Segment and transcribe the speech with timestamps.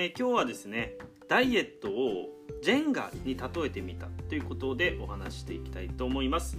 [0.00, 0.94] えー、今日はですね
[1.26, 2.28] ダイエットを
[2.62, 6.56] ジェンガに例えてみたということでお話していきたいと思います。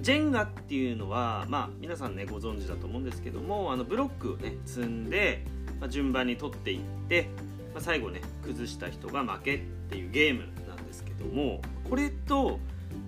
[0.00, 5.44] ジェンガっていうのはまあ皆さんねご存知だと思うんですけどもあのブロックをね積んで、
[5.78, 7.28] まあ、順番に取っていって、
[7.72, 12.58] まあ、最後ね崩した人が負けっていうゲームなんですけどもこれと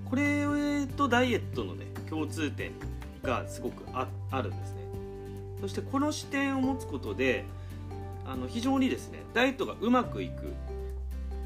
[0.08, 2.70] これとダイエットのね共通点
[3.24, 4.82] がすごくああるんですね。
[5.60, 7.44] そしてこの視点を持つことで
[8.26, 10.52] あの非常にですねダイエットがうまくいく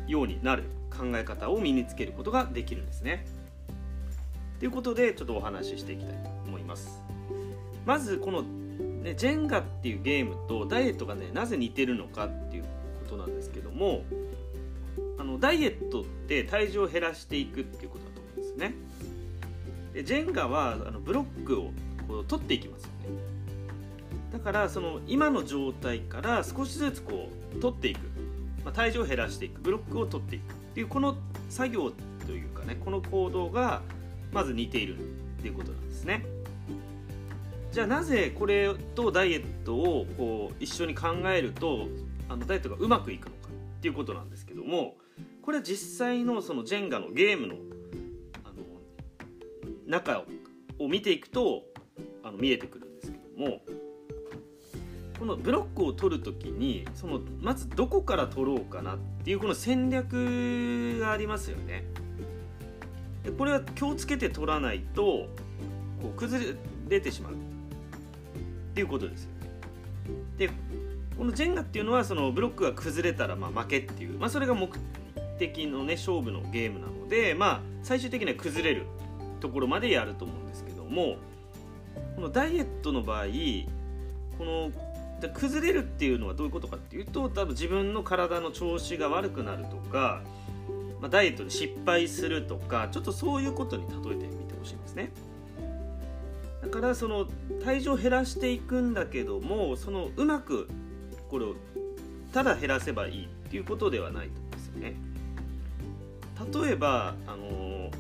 [0.07, 3.27] ようになる考え方を身につけることができるんですね。
[4.59, 7.01] ということでちょっとお話ししていきたいと思います。
[7.87, 12.69] まずこの、ね、ジェンガっていうゲームとダイエットがねなぜ似てるのかっていうこ
[13.09, 14.03] となんですけども
[15.19, 18.75] あのダイエットって体重を減らしていくっていうことだと思うんですね。
[19.95, 21.73] でジェンガはあのブロックを
[22.07, 23.40] こう取っていきますよね。
[24.33, 27.99] だからその今の状態から少しずつこう取っていく、
[28.65, 29.61] まあ、体重を減らしていく。
[29.61, 31.17] ブロックを取っていくっていうこの
[31.49, 31.93] 作業
[32.27, 33.83] というかねこの行動が
[34.33, 36.25] まず似ているっていうことなんですね。
[37.73, 41.87] じゃあなぜこれとダイエットをこう一緒に考えると
[42.29, 44.97] あのダイエットがうまくいくのかっていうことなんですけども
[45.43, 47.55] これは実際のそのジェンガのゲームの
[48.45, 48.65] あの
[49.87, 50.25] 中
[50.81, 51.63] を見ていくと
[52.25, 53.61] あの見えてくるんですけども
[55.21, 61.85] このブロックを取る時にそのまずどこから取ろうかなっていうこの戦略がありますよね。
[63.23, 65.29] でこれは気をつけて取らないとこ
[66.05, 66.57] う崩
[66.89, 67.37] れてしまうっ
[68.75, 69.51] ていうことですよね。
[70.39, 70.51] で
[71.19, 74.71] このジェンガっていうのはそのブロックが崩れたらま負けっていう、まあ、それが目
[75.39, 78.87] 的のね勝負のゲームなので、まあ、最終的には崩れる
[79.41, 81.17] ところまでやると思うんですけども
[82.15, 83.27] このダイエットの場合
[84.39, 84.71] この
[85.21, 90.23] で崩れるっていうのはどういうことかっていうと多分自分の体の調子が悪くなるとか、
[91.01, 95.13] まあ、ダイエットで失敗するとかちょっとそういうことに例えてみてほしいんですね。
[96.63, 97.27] だからその
[97.65, 100.69] 体重を減らしていくんだけどもそのうまく
[101.31, 101.55] これを
[102.33, 104.95] ただ減らせばいいっていうことではないと思うんですよね。
[106.65, 107.91] 例えばあの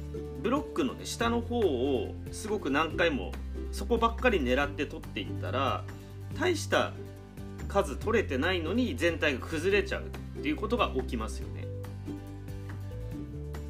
[0.42, 3.32] ブロックの、ね、下の方をすごく何回も
[3.72, 5.84] そこばっかり狙って取っていったら
[6.38, 6.92] 大した
[7.70, 11.66] 数取れてないのに全体が崩れちゃうっていうことが起きますよね。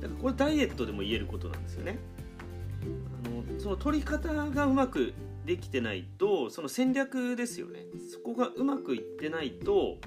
[0.00, 1.99] だからこれダイエットでも言えることなんですよね。
[3.27, 5.12] あのその取り方がうまく
[5.44, 7.84] できてないとその戦略ですよね。
[8.10, 9.99] そこがうまくいってないと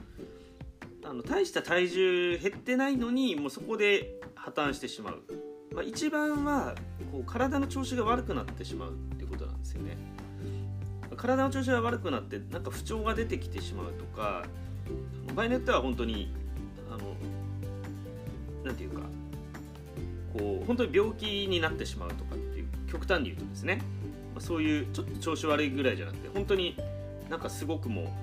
[1.05, 5.21] あの大した体重減ってないのにもうそこで破綻してしまう、
[5.73, 6.75] まあ、一番は
[7.11, 10.12] こう体の調子が悪くなってしまうっていうことなんですよね。
[11.15, 14.43] 体の調子が悪くなってなんか不調が出てきてしまうとか
[15.33, 16.33] 場合によっては本当に
[16.89, 17.15] あの
[18.63, 19.01] なんていうか
[20.33, 23.81] こう本当に病気になってしまうとかっていう極端に言うとですね、
[24.39, 26.77] そういうちょっと調子悪いぐらいじゃなくて本当に
[27.29, 28.13] なんかすごくもうあの、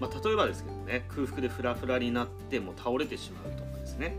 [0.00, 4.16] まあ、例えばですけどね空腹でフラフラになっても倒れてしまうとかですね。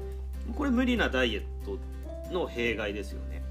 [0.55, 1.77] これ無理なダイエット
[2.33, 3.43] の弊害ですよね。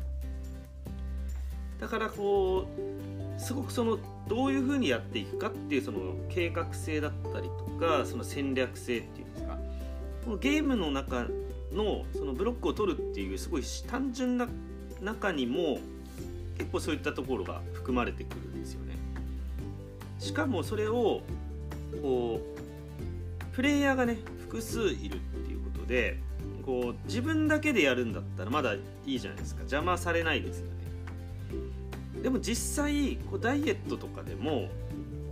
[1.79, 9.59] だからこうすごくそのどういうふうにやっていくかっていうその計画性だったりとかその戦略性っていうんですか
[10.25, 11.27] このゲームの中
[11.73, 14.47] のそのブロックを取るっていうすごい単純な
[15.01, 15.79] 中にも
[16.59, 18.97] 結構そういったところが含まれてくるんですよね。
[20.19, 21.23] しかもそれを
[22.03, 26.19] こうプレイヤーがね複数いるっていうことで
[26.67, 30.80] こう自分だけでやるんだったらまだいいじゃないですか邪魔されないですよね。
[32.23, 34.69] でも実際こうダイエットとかでも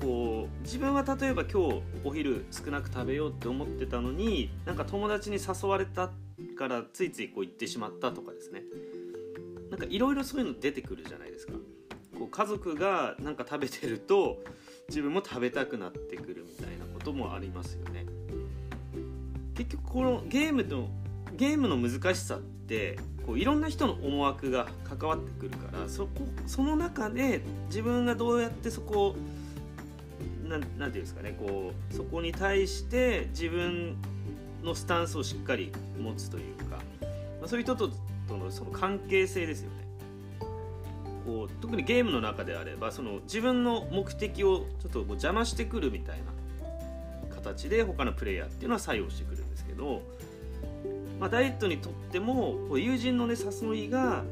[0.00, 6.10] こう自分は例えば今日お昼少なく食べようって思ってたのになんか友達に誘われた
[6.56, 8.62] からついついこう行ってしまったとかですね。
[9.70, 11.52] なんかいろいろそういうの出てくるじゃないですか。
[12.18, 14.42] こう家族がなんか食べてると
[14.88, 18.06] 自分も食べたくなってくるみたいなこともありますよね。
[19.54, 20.88] 結局このゲームの
[21.36, 22.98] ゲームの難しさって
[23.28, 29.16] こういろんな人の思惑が関わってくるからそこその中で自分がどうやってそこを
[30.48, 33.98] 何て言うんですかねこうそこに対して自分
[34.62, 35.70] のスタンスをしっかり
[36.00, 36.76] 持つというか、
[37.38, 37.90] まあ、そういう人と
[38.26, 39.76] とのその関係性ですよね。
[41.26, 46.18] こう特にゲームの中であればその自分の目的をちょっとこう邪魔してくるみたい
[47.28, 50.00] な形で他のプレイヤーっていうのは作用してくるんですけど
[51.18, 54.24] まあ、ダイエットにとっても友人のね誘いが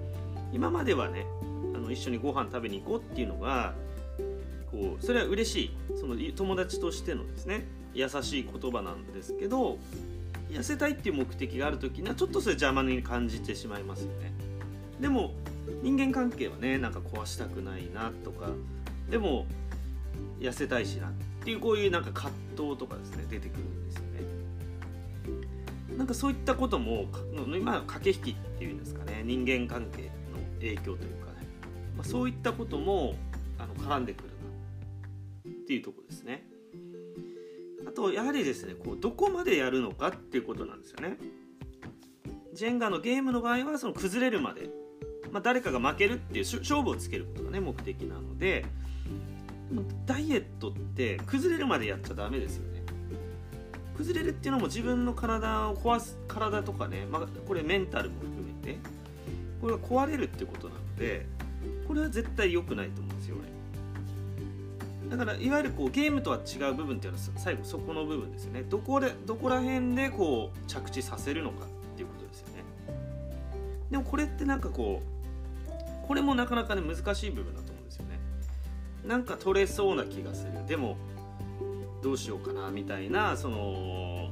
[0.53, 1.27] 今まではね
[1.75, 3.75] あの一緒にご飯食べに行こうっていうのが
[4.71, 5.71] こうそれは嬉しい。
[5.99, 9.79] その友達としてのですね優しい言葉なんですけど
[10.51, 14.33] 痩せたいっていう目的がある時にはちょっとそれ邪魔に感じてしまいますよね。
[15.01, 15.33] でも
[15.83, 18.51] 人間関係はねなんか壊したくないなとか
[19.11, 19.47] でも
[20.39, 21.11] 痩せたいしなっ
[21.45, 24.06] ていうこういうなんか葛藤とかですね出てくるんですよ。
[25.97, 27.07] なんかそういったことも
[27.57, 29.23] 今駆け引きっていうんですかね。
[29.25, 30.11] 人間関係の
[30.61, 31.47] 影響というかね、
[31.97, 33.15] まあ、そういったことも
[33.59, 34.35] あの絡んでくるな
[35.51, 36.47] っていうとこですね。
[37.87, 41.17] あとやはりですねこうどこまでやるのかっていうことなんですよね。
[42.53, 44.71] ジェンガのゲームの場合はその崩れるまで、
[45.31, 48.65] まあ、誰かが負けるっていう勝負をつけることがね目的なので
[50.07, 52.76] ダイエットって崩れるまでやっちゃダメですよね。
[53.97, 58.79] 崩れるっていうのも自分の体を壊す体とかね、まあ、これメンタルも含めて
[59.61, 61.27] これが壊れるってことなので
[61.89, 63.57] これは絶対良くないと思うんですよね
[65.09, 68.65] だからいわゆるこうゲームとは違う部分っていうのは最後そこの部分ですよね。
[68.69, 72.65] どこでどこら辺でこう着地させるのかっていうことですよね。
[73.91, 78.19] でもこれってなんかこうこれもなかなかね難しい部分だと思うんですよね。
[79.07, 80.67] なんか取れそうな気がする。
[80.67, 80.97] でも
[82.07, 84.31] どうしようかなみたいなその、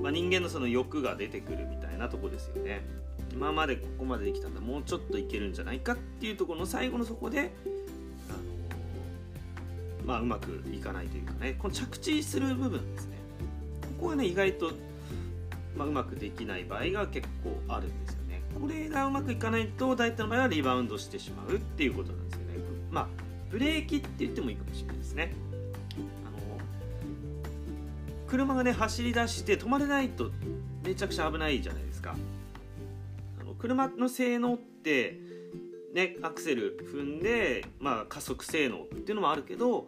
[0.00, 2.82] まあ、人間のその欲が出てくるみたいなとこですよね。
[3.30, 7.52] 今までここまでできたんだもうちょっといけるんじゃないかっていうところの最後のそこで
[10.06, 11.56] まあ、うまくいかないというかね。
[11.58, 13.18] この着地する部分ですね。
[13.98, 14.70] ここはね意外と、
[15.76, 18.42] まあ、うまくできない場合が結構あるんですよね。
[18.58, 22.54] これがうまくいかないと大体の場合はリバウンドしてしまうっていうことなんですよね。
[22.90, 23.08] まあ
[23.50, 25.34] ブレーキって言ってもいいかもしれないですね。
[28.34, 30.32] 車がね走り出して止まれないと
[30.84, 32.16] めちゃくちゃ危ないじゃないですか。
[33.40, 35.20] あの車の性能って
[35.94, 39.86] ね、アクセル踏んで、まあ、加速性能っていうのもあるけど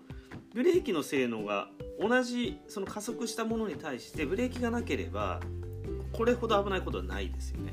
[0.54, 1.68] ブレーキの性能が
[2.00, 5.40] 同じその加速したものに対してブレーキがなければ
[6.12, 7.72] これほど危ないことはないですよね。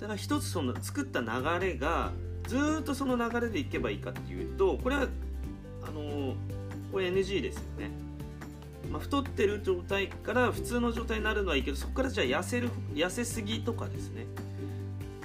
[0.00, 1.28] だから一つその作った流
[1.64, 2.10] れが
[2.48, 5.06] ずっとその流れでいけばいいかっていうとこれは
[5.86, 6.34] あの
[6.90, 7.92] これ NG ですよね、
[8.90, 14.26] まあ、太ってる状態から普通の状態になるのはいいけどそこからじゃあ痩せる痩せすぎとかですね。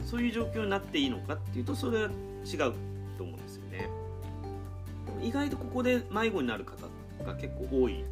[0.06, 2.10] そういう状況になっていいのかっていうとそれは
[2.44, 2.74] 違う
[3.18, 3.90] と思うんですよね。
[5.22, 6.88] 意外とここで迷子になる方
[7.24, 8.04] が結構多い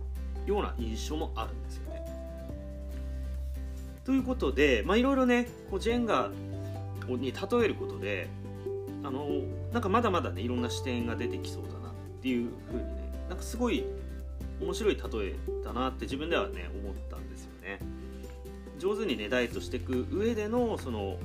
[0.45, 2.01] ような印象もあるんですよね。
[4.05, 6.29] ということでいろいろねこうジェンガ
[7.07, 8.27] に例えることで
[9.03, 9.27] あの
[9.71, 13.83] なんかまだまだねいろんな視点が出てきそうだなっていうふうにねなんかすごい
[14.61, 17.79] 面白い例えだなって自分ではね思ったんですよね
[18.79, 21.17] 上手にねダイエットしていく上でのその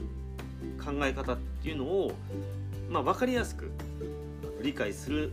[0.85, 2.13] 考え方っていうのを、
[2.91, 3.71] まあ、分かりやすく
[4.63, 5.33] 理解する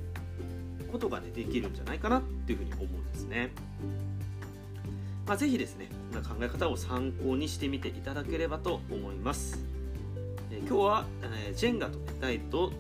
[0.91, 3.51] ことが、ね、できるんじゃないかなっていうふうに思うんですね。
[5.27, 9.59] まあ、ぜですねこんな考え方を参考にしてみていただければと思います。
[10.51, 12.71] え今日は、え、ジェンガと、ダイエット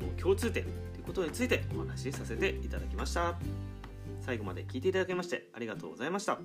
[0.00, 3.36] の共通点ということについてお話しさせていただきました。
[4.24, 6.38] 最後まで聞いていただきましてありがとうございました。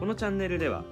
[0.00, 0.84] このチャンネルでは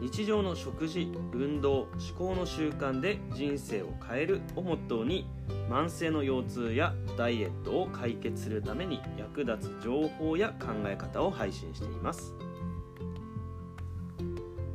[0.00, 5.26] 日常の食事運動思考の習慣で人生を変えるをモットーに
[5.70, 12.34] 慢性の腰痛やダイエットを解決するために役立つ情報や考え方を配信しています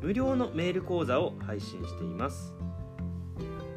[0.00, 2.54] 無料のメール講座を配信しています。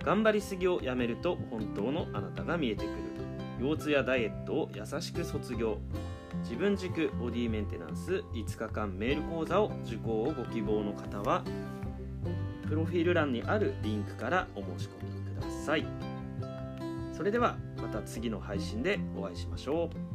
[0.04, 2.98] 頑張りすぎをやめると本当のあなたが見えてくる。
[3.62, 5.78] 腰痛やダイエットを優しく卒業。
[6.44, 8.24] 自分軸ボディメンテナンス。
[8.34, 11.44] 5日間メール講座を受講をご希望の方は
[12.68, 15.86] プロフィール欄にあるリンクからお申し込みください。
[17.12, 20.13] それではまた次の配信でお会いしましょう。